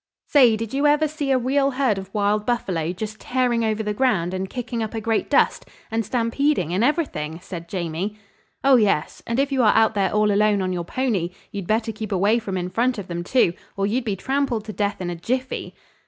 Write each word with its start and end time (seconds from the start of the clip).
"Say, 0.25 0.57
did 0.57 0.73
you 0.73 0.87
ever 0.87 1.07
see 1.07 1.29
a 1.29 1.37
real 1.37 1.69
herd 1.69 1.99
of 1.99 2.11
wild 2.11 2.43
buffalo 2.43 2.91
just 2.91 3.19
tearing 3.21 3.63
over 3.63 3.83
the 3.83 3.93
ground 3.93 4.33
and 4.33 4.49
kicking 4.49 4.81
up 4.81 4.95
a 4.95 4.99
great 4.99 5.29
dust 5.29 5.67
and 5.91 6.03
stampeding 6.03 6.73
and 6.73 6.83
everything?" 6.83 7.39
said 7.39 7.69
Jamie. 7.69 8.17
"Oh, 8.63 8.77
yes. 8.77 9.21
And 9.27 9.37
if 9.39 9.51
you 9.51 9.61
are 9.61 9.75
out 9.75 9.93
there 9.93 10.11
all 10.11 10.31
alone 10.31 10.63
on 10.63 10.73
your 10.73 10.85
pony, 10.85 11.29
you'd 11.51 11.67
better 11.67 11.91
keep 11.91 12.11
away 12.11 12.39
from 12.39 12.57
in 12.57 12.69
front 12.71 12.97
of 12.97 13.09
them, 13.09 13.23
too, 13.23 13.53
or 13.77 13.85
you'd 13.85 14.03
be 14.05 14.15
trampled 14.15 14.65
to 14.65 14.73
death 14.73 15.01
in 15.01 15.11
a 15.11 15.15
jiffy." 15.15 15.75